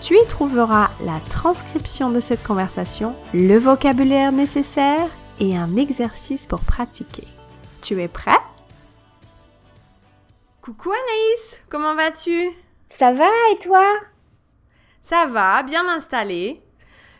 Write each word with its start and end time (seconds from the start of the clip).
Tu 0.00 0.16
y 0.16 0.24
trouveras 0.28 0.90
la 1.04 1.18
transcription 1.30 2.10
de 2.10 2.20
cette 2.20 2.44
conversation, 2.44 3.16
le 3.34 3.58
vocabulaire 3.58 4.30
nécessaire 4.30 5.08
et 5.40 5.56
un 5.56 5.74
exercice 5.74 6.46
pour 6.46 6.60
pratiquer. 6.60 7.26
Tu 7.80 8.00
es 8.00 8.06
prêt? 8.06 8.38
Coucou 10.60 10.90
Anaïs, 10.90 11.60
comment 11.68 11.96
vas-tu? 11.96 12.50
Ça 12.88 13.12
va 13.12 13.26
et 13.52 13.58
toi? 13.58 13.82
Ça 15.02 15.26
va, 15.26 15.64
bien 15.64 15.88
installé. 15.88 16.61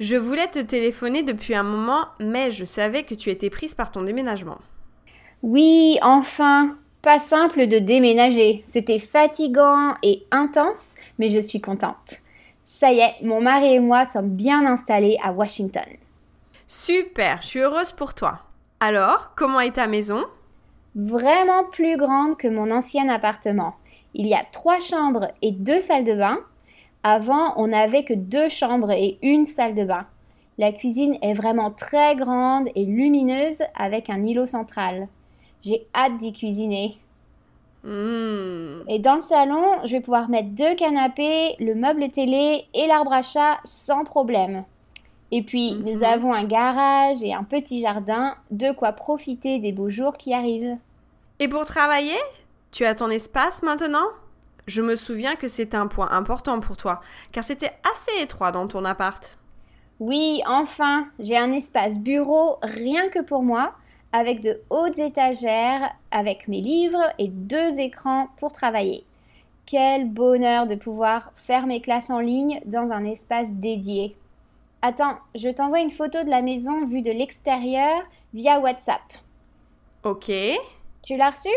Je 0.00 0.16
voulais 0.16 0.48
te 0.48 0.58
téléphoner 0.58 1.22
depuis 1.22 1.54
un 1.54 1.62
moment, 1.62 2.06
mais 2.18 2.50
je 2.50 2.64
savais 2.64 3.04
que 3.04 3.14
tu 3.14 3.30
étais 3.30 3.50
prise 3.50 3.74
par 3.74 3.92
ton 3.92 4.02
déménagement. 4.02 4.58
Oui, 5.42 5.98
enfin 6.02 6.76
Pas 7.02 7.18
simple 7.18 7.66
de 7.66 7.78
déménager. 7.78 8.64
C'était 8.66 8.98
fatigant 8.98 9.94
et 10.02 10.24
intense, 10.30 10.94
mais 11.18 11.28
je 11.28 11.38
suis 11.38 11.60
contente. 11.60 12.22
Ça 12.64 12.92
y 12.92 13.00
est, 13.00 13.14
mon 13.22 13.42
mari 13.42 13.74
et 13.74 13.78
moi 13.78 14.06
sommes 14.06 14.30
bien 14.30 14.64
installés 14.64 15.18
à 15.22 15.30
Washington. 15.30 15.84
Super, 16.66 17.42
je 17.42 17.46
suis 17.46 17.60
heureuse 17.60 17.92
pour 17.92 18.14
toi. 18.14 18.40
Alors, 18.80 19.32
comment 19.36 19.60
est 19.60 19.72
ta 19.76 19.86
maison? 19.86 20.24
Vraiment 20.96 21.64
plus 21.64 21.96
grande 21.96 22.36
que 22.36 22.48
mon 22.48 22.70
ancien 22.70 23.08
appartement. 23.08 23.76
Il 24.14 24.26
y 24.26 24.34
a 24.34 24.44
trois 24.50 24.80
chambres 24.80 25.28
et 25.42 25.52
deux 25.52 25.80
salles 25.80 26.04
de 26.04 26.14
bain, 26.14 26.38
avant, 27.04 27.54
on 27.56 27.68
n'avait 27.68 28.02
que 28.02 28.14
deux 28.14 28.48
chambres 28.48 28.90
et 28.90 29.18
une 29.22 29.44
salle 29.44 29.74
de 29.74 29.84
bain. 29.84 30.06
La 30.58 30.72
cuisine 30.72 31.16
est 31.22 31.34
vraiment 31.34 31.70
très 31.70 32.16
grande 32.16 32.68
et 32.74 32.84
lumineuse 32.84 33.62
avec 33.76 34.10
un 34.10 34.22
îlot 34.24 34.46
central. 34.46 35.06
J'ai 35.62 35.86
hâte 35.94 36.16
d'y 36.18 36.32
cuisiner. 36.32 36.96
Hmm. 37.82 38.80
Et 38.88 38.98
dans 38.98 39.16
le 39.16 39.20
salon, 39.20 39.62
je 39.84 39.92
vais 39.92 40.00
pouvoir 40.00 40.28
mettre 40.30 40.48
deux 40.50 40.74
canapés, 40.74 41.54
le 41.60 41.74
meuble 41.74 42.08
télé 42.08 42.64
et 42.72 42.86
l'arbre 42.86 43.12
à 43.12 43.22
chat 43.22 43.58
sans 43.64 44.04
problème. 44.04 44.64
Et 45.30 45.42
puis, 45.42 45.74
nous 45.74 45.98
Mhm. 45.98 46.04
avons 46.04 46.32
un 46.32 46.44
garage 46.44 47.22
et 47.22 47.34
un 47.34 47.44
petit 47.44 47.80
jardin, 47.82 48.34
de 48.50 48.70
quoi 48.72 48.92
profiter 48.92 49.58
des 49.58 49.72
beaux 49.72 49.90
jours 49.90 50.16
qui 50.16 50.32
arrivent. 50.32 50.76
Et 51.40 51.48
pour 51.48 51.66
travailler 51.66 52.16
Tu 52.70 52.84
as 52.84 52.94
ton 52.94 53.10
espace 53.10 53.62
maintenant? 53.62 54.06
Je 54.66 54.82
me 54.82 54.96
souviens 54.96 55.36
que 55.36 55.48
c'était 55.48 55.76
un 55.76 55.86
point 55.86 56.10
important 56.10 56.60
pour 56.60 56.76
toi, 56.76 57.00
car 57.32 57.44
c'était 57.44 57.72
assez 57.92 58.22
étroit 58.22 58.52
dans 58.52 58.66
ton 58.66 58.84
appart. 58.84 59.38
Oui, 60.00 60.42
enfin, 60.46 61.06
j'ai 61.18 61.36
un 61.36 61.52
espace 61.52 61.98
bureau 61.98 62.58
rien 62.62 63.08
que 63.08 63.22
pour 63.22 63.42
moi, 63.42 63.74
avec 64.12 64.40
de 64.40 64.60
hautes 64.70 64.98
étagères, 64.98 65.90
avec 66.10 66.48
mes 66.48 66.60
livres 66.60 67.12
et 67.18 67.28
deux 67.28 67.78
écrans 67.78 68.28
pour 68.38 68.52
travailler. 68.52 69.04
Quel 69.66 70.08
bonheur 70.08 70.66
de 70.66 70.74
pouvoir 70.74 71.32
faire 71.36 71.66
mes 71.66 71.80
classes 71.80 72.10
en 72.10 72.20
ligne 72.20 72.60
dans 72.64 72.90
un 72.90 73.04
espace 73.04 73.52
dédié. 73.52 74.16
Attends, 74.82 75.18
je 75.34 75.48
t'envoie 75.48 75.80
une 75.80 75.90
photo 75.90 76.22
de 76.22 76.28
la 76.28 76.42
maison 76.42 76.84
vue 76.84 77.02
de 77.02 77.10
l'extérieur 77.10 78.02
via 78.34 78.60
WhatsApp. 78.60 79.00
Ok. 80.02 80.30
Tu 81.02 81.16
l'as 81.16 81.30
reçue? 81.30 81.48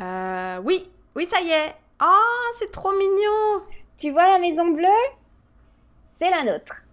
Euh, 0.00 0.60
oui, 0.64 0.88
oui, 1.14 1.26
ça 1.26 1.40
y 1.40 1.50
est. 1.50 1.74
Oh, 2.02 2.52
c'est 2.58 2.70
trop 2.70 2.92
mignon. 2.92 3.62
Tu 3.96 4.10
vois 4.10 4.28
la 4.28 4.38
maison 4.38 4.68
bleue? 4.68 4.86
C'est 6.18 6.30
la 6.30 6.44
nôtre. 6.44 6.84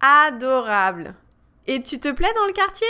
Adorable. 0.00 1.14
Et 1.66 1.82
tu 1.82 1.98
te 1.98 2.10
plais 2.10 2.32
dans 2.34 2.46
le 2.46 2.52
quartier? 2.52 2.86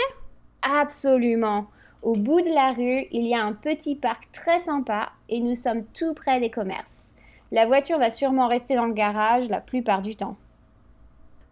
Absolument. 0.61 1.69
Au 2.01 2.15
bout 2.15 2.41
de 2.41 2.53
la 2.53 2.71
rue, 2.71 3.07
il 3.11 3.27
y 3.27 3.35
a 3.35 3.43
un 3.43 3.53
petit 3.53 3.95
parc 3.95 4.31
très 4.31 4.59
sympa 4.59 5.11
et 5.27 5.39
nous 5.41 5.55
sommes 5.55 5.85
tout 5.85 6.13
près 6.13 6.39
des 6.39 6.49
commerces. 6.49 7.13
La 7.51 7.65
voiture 7.65 7.99
va 7.99 8.09
sûrement 8.09 8.47
rester 8.47 8.75
dans 8.75 8.85
le 8.85 8.93
garage 8.93 9.49
la 9.49 9.59
plupart 9.59 10.01
du 10.01 10.15
temps. 10.15 10.37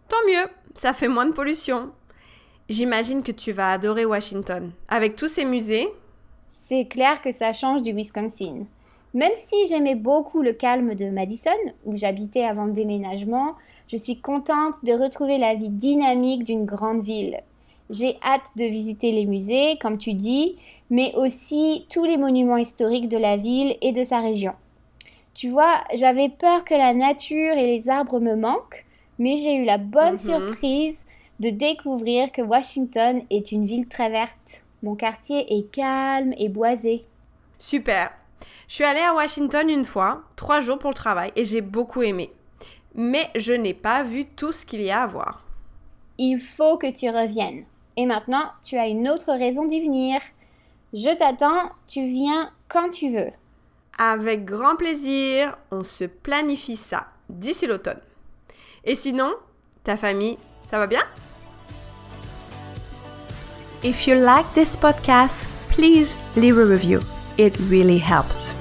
Tant 0.08 0.16
mieux, 0.26 0.48
ça 0.74 0.92
fait 0.92 1.08
moins 1.08 1.26
de 1.26 1.32
pollution. 1.32 1.92
J'imagine 2.68 3.22
que 3.22 3.32
tu 3.32 3.52
vas 3.52 3.72
adorer 3.72 4.04
Washington. 4.04 4.72
Avec 4.88 5.16
tous 5.16 5.28
ces 5.28 5.44
musées, 5.44 5.88
C'est 6.48 6.86
clair 6.86 7.20
que 7.20 7.30
ça 7.30 7.52
change 7.52 7.82
du 7.82 7.92
Wisconsin. 7.92 8.64
Même 9.14 9.32
si 9.34 9.66
j'aimais 9.68 9.94
beaucoup 9.94 10.42
le 10.42 10.52
calme 10.52 10.94
de 10.94 11.06
Madison, 11.06 11.50
où 11.84 11.96
j'habitais 11.96 12.44
avant 12.44 12.64
le 12.64 12.72
déménagement, 12.72 13.54
je 13.86 13.96
suis 13.96 14.20
contente 14.20 14.74
de 14.82 14.92
retrouver 14.92 15.38
la 15.38 15.54
vie 15.54 15.70
dynamique 15.70 16.44
d'une 16.44 16.66
grande 16.66 17.02
ville. 17.02 17.40
J'ai 17.90 18.18
hâte 18.22 18.50
de 18.56 18.64
visiter 18.64 19.12
les 19.12 19.24
musées, 19.24 19.78
comme 19.80 19.96
tu 19.96 20.12
dis, 20.12 20.56
mais 20.90 21.14
aussi 21.14 21.86
tous 21.90 22.04
les 22.04 22.18
monuments 22.18 22.58
historiques 22.58 23.08
de 23.08 23.16
la 23.16 23.36
ville 23.38 23.76
et 23.80 23.92
de 23.92 24.02
sa 24.02 24.20
région. 24.20 24.52
Tu 25.32 25.48
vois, 25.48 25.82
j'avais 25.94 26.28
peur 26.28 26.64
que 26.64 26.74
la 26.74 26.92
nature 26.92 27.54
et 27.54 27.66
les 27.66 27.88
arbres 27.88 28.20
me 28.20 28.36
manquent, 28.36 28.84
mais 29.18 29.38
j'ai 29.38 29.54
eu 29.56 29.64
la 29.64 29.78
bonne 29.78 30.12
Mhm. 30.12 30.18
surprise 30.18 31.04
de 31.40 31.48
découvrir 31.50 32.30
que 32.30 32.42
Washington 32.42 33.22
est 33.30 33.52
une 33.52 33.64
ville 33.64 33.86
très 33.88 34.10
verte. 34.10 34.64
Mon 34.82 34.94
quartier 34.94 35.58
est 35.58 35.70
calme 35.70 36.34
et 36.38 36.48
boisé. 36.48 37.04
super. 37.58 38.12
Je 38.68 38.74
suis 38.74 38.84
allée 38.84 39.00
à 39.00 39.14
Washington 39.14 39.68
une 39.68 39.84
fois, 39.84 40.22
trois 40.36 40.60
jours 40.60 40.78
pour 40.78 40.90
le 40.90 40.94
travail, 40.94 41.32
et 41.34 41.44
j'ai 41.44 41.62
beaucoup 41.62 42.02
aimé. 42.02 42.30
Mais 42.94 43.30
je 43.34 43.52
n'ai 43.54 43.74
pas 43.74 44.02
vu 44.02 44.26
tout 44.26 44.52
ce 44.52 44.66
qu'il 44.66 44.82
y 44.82 44.90
a 44.90 45.02
à 45.02 45.06
voir. 45.06 45.42
Il 46.18 46.38
faut 46.38 46.76
que 46.76 46.90
tu 46.90 47.08
reviennes. 47.08 47.64
Et 47.96 48.06
maintenant, 48.06 48.44
tu 48.64 48.76
as 48.76 48.86
une 48.86 49.08
autre 49.08 49.32
raison 49.32 49.66
d'y 49.66 49.80
venir. 49.80 50.20
Je 50.92 51.16
t'attends, 51.16 51.70
tu 51.86 52.06
viens 52.06 52.52
quand 52.68 52.90
tu 52.90 53.10
veux. 53.10 53.30
Avec 53.98 54.44
grand 54.44 54.76
plaisir, 54.76 55.56
on 55.70 55.82
se 55.82 56.04
planifie 56.04 56.76
ça 56.76 57.06
d'ici 57.28 57.66
l'automne. 57.66 58.00
Et 58.84 58.94
sinon, 58.94 59.34
ta 59.82 59.96
famille, 59.96 60.38
ça 60.66 60.78
va 60.78 60.86
bien? 60.86 61.02
If 63.82 64.08
you 64.08 64.16
like 64.16 64.52
this 64.54 64.74
podcast, 64.74 65.38
please 65.70 66.16
leave 66.34 66.58
a 66.58 66.64
review. 66.64 67.00
It 67.36 67.56
really 67.60 67.98
helps. 67.98 68.52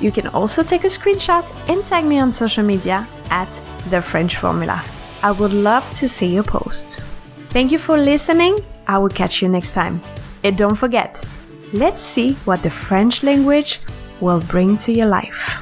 You 0.00 0.10
can 0.10 0.28
also 0.28 0.62
take 0.62 0.84
a 0.84 0.88
screenshot 0.88 1.44
and 1.68 1.84
tag 1.84 2.06
me 2.06 2.18
on 2.18 2.32
social 2.32 2.64
media 2.64 3.06
at 3.30 3.52
The 3.90 4.00
French 4.00 4.36
Formula. 4.36 4.82
I 5.22 5.30
would 5.32 5.52
love 5.52 5.86
to 5.94 6.08
see 6.08 6.26
your 6.26 6.42
posts. 6.42 7.00
Thank 7.50 7.70
you 7.70 7.78
for 7.78 7.98
listening. 7.98 8.58
I 8.86 8.96
will 8.96 9.10
catch 9.10 9.42
you 9.42 9.48
next 9.48 9.72
time. 9.72 10.02
And 10.42 10.56
don't 10.56 10.74
forget, 10.74 11.22
let's 11.74 12.02
see 12.02 12.32
what 12.46 12.62
the 12.62 12.70
French 12.70 13.22
language 13.22 13.80
will 14.20 14.40
bring 14.40 14.78
to 14.78 14.92
your 14.92 15.06
life. 15.06 15.61